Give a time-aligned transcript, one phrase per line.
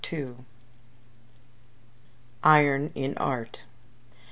[2.43, 3.59] IRON IN ART.